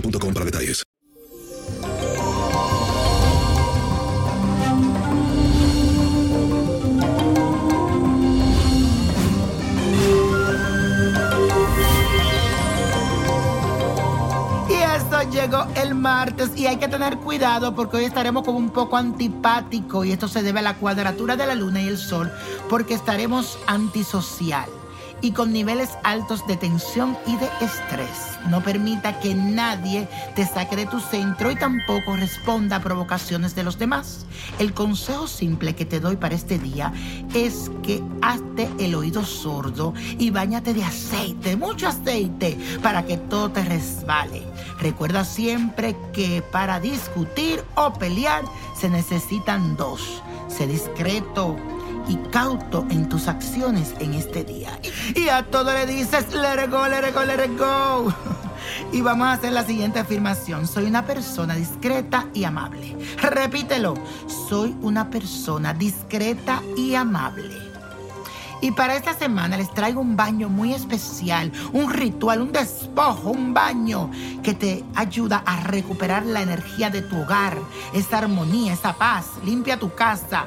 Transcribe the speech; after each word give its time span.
boostmobile.com 0.00 0.34
para 0.34 0.44
detalles. 0.44 0.82
Llegó 15.32 15.66
el 15.76 15.94
martes 15.94 16.50
y 16.56 16.66
hay 16.66 16.78
que 16.78 16.88
tener 16.88 17.18
cuidado 17.18 17.74
porque 17.74 17.98
hoy 17.98 18.04
estaremos 18.04 18.42
como 18.42 18.58
un 18.58 18.70
poco 18.70 18.96
antipático 18.96 20.04
y 20.04 20.12
esto 20.12 20.28
se 20.28 20.42
debe 20.42 20.60
a 20.60 20.62
la 20.62 20.74
cuadratura 20.76 21.36
de 21.36 21.46
la 21.46 21.54
luna 21.54 21.82
y 21.82 21.88
el 21.88 21.98
sol 21.98 22.32
porque 22.68 22.94
estaremos 22.94 23.58
antisocial 23.66 24.68
y 25.20 25.32
con 25.32 25.52
niveles 25.52 25.90
altos 26.04 26.46
de 26.46 26.56
tensión 26.56 27.16
y 27.26 27.36
de 27.36 27.48
estrés. 27.60 28.38
No 28.48 28.62
permita 28.62 29.18
que 29.20 29.34
nadie 29.34 30.08
te 30.34 30.46
saque 30.46 30.76
de 30.76 30.86
tu 30.86 31.00
centro 31.00 31.50
y 31.50 31.56
tampoco 31.56 32.16
responda 32.16 32.76
a 32.76 32.82
provocaciones 32.82 33.54
de 33.54 33.64
los 33.64 33.78
demás. 33.78 34.26
El 34.58 34.74
consejo 34.74 35.26
simple 35.26 35.74
que 35.74 35.84
te 35.84 36.00
doy 36.00 36.16
para 36.16 36.34
este 36.34 36.58
día 36.58 36.92
es 37.34 37.70
que 37.82 38.02
hazte 38.22 38.68
el 38.78 38.94
oído 38.94 39.24
sordo 39.24 39.94
y 40.18 40.30
bañate 40.30 40.74
de 40.74 40.84
aceite, 40.84 41.56
mucho 41.56 41.88
aceite, 41.88 42.58
para 42.82 43.04
que 43.04 43.16
todo 43.16 43.50
te 43.50 43.64
resbale. 43.64 44.42
Recuerda 44.78 45.24
siempre 45.24 45.96
que 46.12 46.42
para 46.42 46.80
discutir 46.80 47.64
o 47.74 47.92
pelear 47.94 48.44
se 48.78 48.88
necesitan 48.88 49.76
dos. 49.76 50.22
Sé 50.48 50.66
discreto 50.66 51.56
y 52.08 52.16
cauto 52.30 52.86
en 52.90 53.08
tus 53.08 53.28
acciones 53.28 53.94
en 53.98 54.14
este 54.14 54.44
día. 54.44 54.78
Y 55.14 55.28
a 55.28 55.44
todo 55.44 55.72
le 55.72 55.86
dices, 55.86 56.32
let 56.34 56.64
it 56.64 56.70
go, 56.70 56.86
let 56.86 57.08
it 57.08 57.14
go, 57.14 57.24
let 57.24 57.44
it 57.44 57.58
go. 57.58 58.12
Y 58.92 59.00
vamos 59.00 59.28
a 59.28 59.32
hacer 59.32 59.52
la 59.52 59.64
siguiente 59.64 59.98
afirmación. 59.98 60.66
Soy 60.66 60.84
una 60.86 61.04
persona 61.06 61.54
discreta 61.54 62.26
y 62.34 62.44
amable. 62.44 62.96
Repítelo. 63.18 63.94
Soy 64.48 64.76
una 64.82 65.08
persona 65.08 65.72
discreta 65.72 66.62
y 66.76 66.94
amable. 66.94 67.66
Y 68.60 68.72
para 68.72 68.96
esta 68.96 69.12
semana 69.12 69.56
les 69.56 69.72
traigo 69.72 70.00
un 70.00 70.16
baño 70.16 70.48
muy 70.48 70.72
especial, 70.72 71.52
un 71.72 71.92
ritual, 71.92 72.40
un 72.40 72.52
despojo, 72.52 73.30
un 73.30 73.52
baño 73.52 74.10
que 74.42 74.54
te 74.54 74.82
ayuda 74.94 75.42
a 75.44 75.60
recuperar 75.60 76.24
la 76.24 76.40
energía 76.40 76.88
de 76.88 77.02
tu 77.02 77.20
hogar, 77.20 77.58
esa 77.92 78.18
armonía, 78.18 78.72
esa 78.72 78.94
paz. 78.94 79.26
Limpia 79.44 79.78
tu 79.78 79.94
casa. 79.94 80.46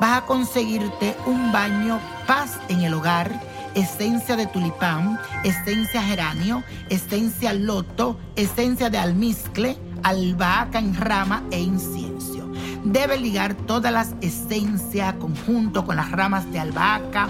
Vas 0.00 0.22
a 0.22 0.24
conseguirte 0.24 1.14
un 1.26 1.52
baño 1.52 2.00
paz 2.26 2.58
en 2.68 2.80
el 2.80 2.94
hogar, 2.94 3.38
esencia 3.74 4.34
de 4.34 4.46
tulipán, 4.46 5.20
esencia 5.44 6.02
geranio, 6.02 6.64
esencia 6.88 7.52
loto, 7.52 8.18
esencia 8.34 8.88
de 8.88 8.96
almizcle, 8.96 9.76
albahaca 10.02 10.78
en 10.78 10.94
rama 10.94 11.42
e 11.50 11.60
incienso. 11.60 12.50
Debe 12.82 13.18
ligar 13.18 13.52
todas 13.52 13.92
las 13.92 14.14
esencias 14.22 15.12
conjunto 15.16 15.84
con 15.84 15.96
las 15.96 16.10
ramas 16.10 16.50
de 16.50 16.60
albahaca 16.60 17.28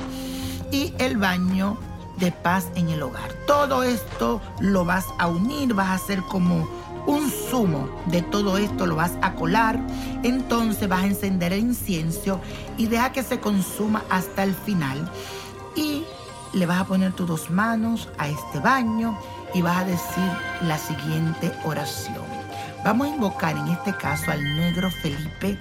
y 0.71 0.95
el 0.99 1.17
baño 1.17 1.77
de 2.21 2.31
paz 2.31 2.69
en 2.77 2.91
el 2.91 3.03
hogar. 3.03 3.33
Todo 3.49 3.83
esto 3.83 4.41
lo 4.61 4.85
vas 4.85 5.07
a 5.19 5.27
unir, 5.27 5.75
vas 5.75 5.89
a 5.89 5.95
hacer 5.95 6.23
como 6.23 6.69
un 7.07 7.31
zumo 7.31 7.89
de 8.07 8.23
todo 8.23 8.59
esto, 8.59 8.87
lo 8.87 8.97
vas 8.97 9.13
a 9.23 9.35
colar. 9.35 9.81
Entonces 10.23 10.89
vas 10.89 11.03
a 11.03 11.07
encender 11.07 11.53
el 11.53 11.61
incienso 11.61 12.41
y 12.77 12.87
deja 12.87 13.13
que 13.13 13.23
se 13.23 13.41
consuma 13.41 14.03
hasta 14.11 14.43
el 14.43 14.55
final. 14.55 15.11
Y 15.77 16.05
le 16.53 16.67
vas 16.67 16.81
a 16.81 16.85
poner 16.85 17.13
tus 17.13 17.29
dos 17.29 17.51
manos 17.51 18.09
a 18.19 18.29
este 18.29 18.59
baño 18.59 19.17
y 19.55 19.63
vas 19.63 19.79
a 19.79 19.85
decir 19.85 20.31
la 20.63 20.79
siguiente 20.79 21.53
oración. 21.65 22.25
Vamos 22.85 23.09
a 23.09 23.11
invocar 23.11 23.57
en 23.57 23.69
este 23.69 23.95
caso 23.95 24.31
al 24.31 24.43
negro 24.57 24.91
Felipe 24.91 25.59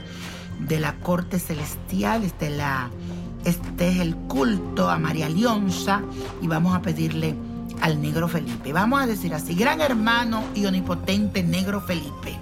de 0.60 0.80
la 0.80 0.96
corte 0.96 1.40
celestial, 1.40 2.24
este, 2.24 2.50
la, 2.50 2.90
este 3.46 3.90
es 3.90 4.00
el 4.00 4.16
culto 4.16 4.90
a 4.90 4.98
María 4.98 5.30
Leonza 5.30 6.02
y 6.42 6.48
vamos 6.48 6.76
a 6.76 6.82
pedirle 6.82 7.36
al 7.82 8.02
negro 8.02 8.28
Felipe. 8.28 8.74
Vamos 8.74 9.02
a 9.02 9.08
decir 9.08 9.34
así, 9.34 9.56
gran 9.56 9.82
hermano 9.82 10.44
y 10.56 10.66
omnipotente 10.66 11.44
negro 11.44 11.82
Felipe, 11.82 12.38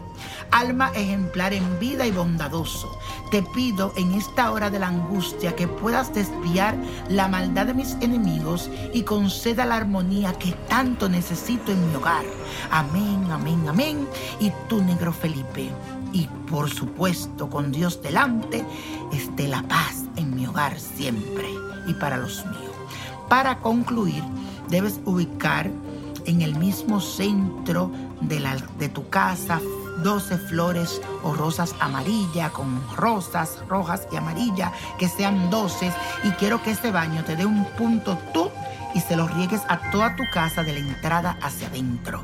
alma 0.51 0.91
ejemplar 0.95 1.53
en 1.53 1.79
vida 1.79 2.05
y 2.05 2.11
bondadoso, 2.11 2.97
te 3.31 3.43
pido 3.43 3.93
en 3.97 4.13
esta 4.13 4.51
hora 4.51 4.69
de 4.69 4.79
la 4.79 4.87
angustia 4.87 5.55
que 5.55 5.67
puedas 5.67 6.13
desviar 6.13 6.75
la 7.09 7.27
maldad 7.27 7.67
de 7.67 7.73
mis 7.73 7.97
enemigos 7.99 8.69
y 8.93 9.03
conceda 9.03 9.65
la 9.65 9.75
armonía 9.75 10.33
que 10.33 10.53
tanto 10.69 11.09
necesito 11.09 11.71
en 11.71 11.89
mi 11.89 11.95
hogar. 11.95 12.23
Amén, 12.71 13.25
amén, 13.31 13.67
amén. 13.67 14.07
Y 14.39 14.51
tú, 14.69 14.81
negro 14.81 15.11
Felipe, 15.11 15.69
y 16.13 16.27
por 16.49 16.69
supuesto 16.69 17.49
con 17.49 17.71
Dios 17.71 18.01
delante, 18.01 18.63
esté 19.11 19.47
la 19.47 19.63
paz 19.63 20.03
en 20.15 20.35
mi 20.35 20.47
hogar 20.47 20.79
siempre 20.79 21.49
y 21.85 21.93
para 21.93 22.17
los 22.17 22.45
míos. 22.45 22.71
Para 23.27 23.59
concluir, 23.59 24.23
debes 24.69 24.99
ubicar 25.05 25.69
en 26.25 26.41
el 26.41 26.55
mismo 26.55 26.99
centro 26.99 27.91
de, 28.21 28.39
la, 28.39 28.57
de 28.79 28.89
tu 28.89 29.09
casa 29.09 29.59
12 30.03 30.37
flores 30.37 31.01
o 31.23 31.33
rosas 31.33 31.73
amarillas 31.79 32.51
con 32.51 32.81
rosas 32.95 33.59
rojas 33.67 34.07
y 34.11 34.15
amarillas, 34.15 34.71
que 34.99 35.07
sean 35.07 35.49
12 35.49 35.91
y 36.23 36.29
quiero 36.31 36.61
que 36.61 36.71
este 36.71 36.91
baño 36.91 37.23
te 37.23 37.35
dé 37.35 37.45
un 37.45 37.65
punto 37.77 38.17
tú 38.33 38.49
y 38.93 38.99
se 38.99 39.15
lo 39.15 39.27
riegues 39.27 39.61
a 39.67 39.91
toda 39.91 40.15
tu 40.15 40.23
casa 40.31 40.63
de 40.63 40.73
la 40.73 40.79
entrada 40.79 41.37
hacia 41.41 41.67
adentro. 41.67 42.23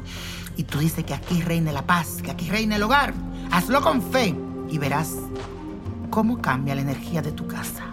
y 0.55 0.63
tú 0.63 0.79
dices 0.79 1.03
que 1.03 1.15
aquí 1.15 1.41
reine 1.41 1.73
la 1.73 1.81
paz, 1.81 2.21
que 2.21 2.29
aquí 2.29 2.47
reine 2.49 2.75
el 2.75 2.83
hogar, 2.83 3.13
hazlo 3.51 3.81
con 3.81 4.01
fe 4.01 4.35
y 4.69 4.77
verás 4.77 5.15
cómo 6.09 6.39
cambia 6.41 6.75
la 6.75 6.81
energía 6.81 7.23
de 7.23 7.31
tu 7.31 7.47
casa. 7.47 7.85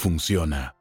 funciona. 0.00 0.79